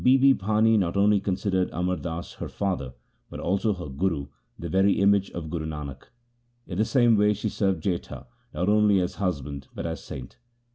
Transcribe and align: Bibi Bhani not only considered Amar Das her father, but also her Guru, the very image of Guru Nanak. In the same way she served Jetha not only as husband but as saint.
Bibi 0.03 0.33
Bhani 0.33 0.79
not 0.79 0.97
only 0.97 1.19
considered 1.19 1.69
Amar 1.71 1.97
Das 1.97 2.33
her 2.41 2.49
father, 2.49 2.95
but 3.29 3.39
also 3.39 3.71
her 3.73 3.87
Guru, 3.87 4.29
the 4.57 4.67
very 4.67 4.93
image 4.93 5.29
of 5.29 5.51
Guru 5.51 5.67
Nanak. 5.67 6.09
In 6.65 6.79
the 6.79 6.85
same 6.85 7.15
way 7.15 7.33
she 7.33 7.49
served 7.49 7.83
Jetha 7.83 8.25
not 8.51 8.67
only 8.67 8.99
as 8.99 9.17
husband 9.17 9.67
but 9.75 9.85
as 9.85 10.03
saint. 10.03 10.39